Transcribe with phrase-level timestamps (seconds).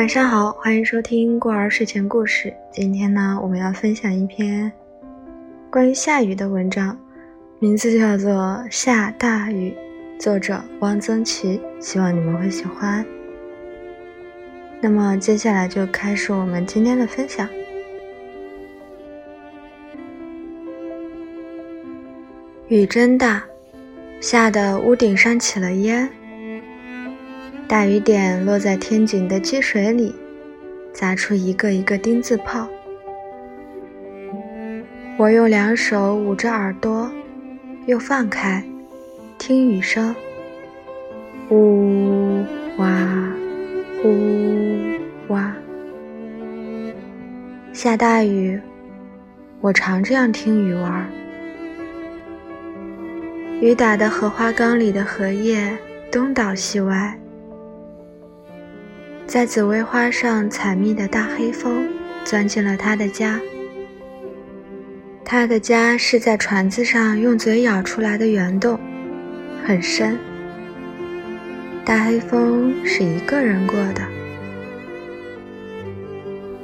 [0.00, 2.50] 晚上好，欢迎收听过儿睡前故事。
[2.72, 4.72] 今天呢，我们要分享一篇
[5.70, 6.98] 关于下雨的文章，
[7.58, 8.32] 名字叫做
[8.70, 9.76] 《下大雨》，
[10.18, 11.60] 作者汪曾祺。
[11.80, 13.04] 希望你们会喜欢。
[14.80, 17.46] 那么接下来就开始我们今天的分享。
[22.68, 23.44] 雨真大，
[24.18, 26.08] 下的屋顶上起了烟。
[27.70, 30.12] 大雨点落在天井的积水里，
[30.92, 32.68] 砸出一个一个丁字泡。
[35.16, 37.08] 我用两手捂着耳朵，
[37.86, 38.60] 又放开，
[39.38, 40.12] 听雨声，
[41.50, 42.42] 呜
[42.76, 43.32] 哇，
[44.02, 45.54] 呜哇。
[47.72, 48.60] 下大雨，
[49.60, 51.08] 我常这样听雨玩。
[53.60, 55.78] 雨打的荷花缸里的荷叶
[56.10, 57.16] 东倒西歪。
[59.30, 61.86] 在紫薇花上采蜜的大黑蜂
[62.24, 63.40] 钻进了他的家。
[65.24, 68.76] 他的家是在船子上用嘴咬出来的圆洞，
[69.64, 70.18] 很深。
[71.84, 74.02] 大黑蜂是一个人过的。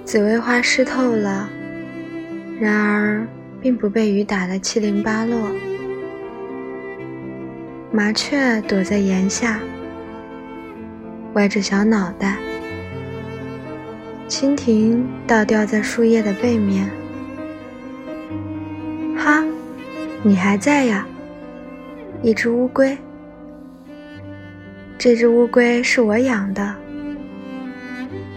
[0.05, 1.49] 紫薇花湿透了，
[2.59, 3.25] 然而
[3.61, 5.39] 并不被雨打得七零八落。
[7.93, 9.61] 麻雀躲在檐下，
[11.35, 12.37] 歪着小脑袋。
[14.29, 16.91] 蜻蜓倒吊在树叶的背面。
[19.17, 19.45] 哈，
[20.23, 21.07] 你还在呀？
[22.23, 22.97] 一只乌龟。
[24.99, 26.75] 这只乌龟是我养的。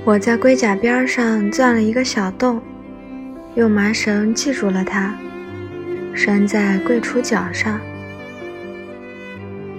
[0.06, 2.62] 我在龟甲边上钻了一个小洞，
[3.56, 5.16] 用麻绳系住了它，
[6.14, 7.80] 拴在柜橱角上。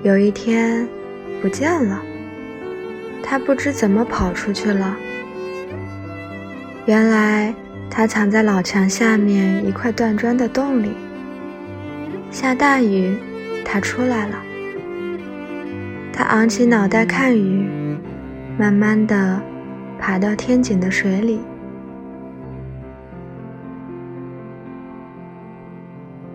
[0.03, 0.88] 有一天，
[1.41, 2.03] 不见了。
[3.22, 4.97] 它不知怎么跑出去了。
[6.87, 7.55] 原来
[7.89, 10.91] 它藏在老墙下面一块断砖的洞里。
[12.31, 13.17] 下大雨，
[13.65, 14.37] 它出来了。
[16.13, 17.97] 它昂起脑袋看雨，
[18.59, 19.41] 慢慢的
[19.99, 21.41] 爬到天井的水里。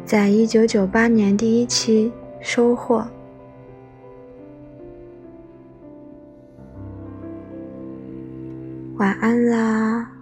[0.05, 3.05] 在一九九八年第一期收获。
[8.97, 10.14] 晚安啦。